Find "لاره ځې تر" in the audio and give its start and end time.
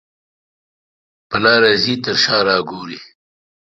1.43-2.15